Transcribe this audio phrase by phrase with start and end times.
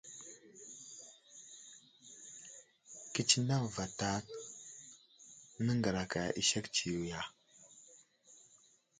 [3.13, 4.25] Kətsineŋ vatak
[5.65, 7.21] nəŋgəraka i sek tsiyo ya?